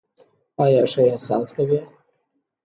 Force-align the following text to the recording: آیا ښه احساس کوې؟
آیا 0.63 0.83
ښه 0.91 1.01
احساس 1.09 1.47
کوې؟ 1.55 1.79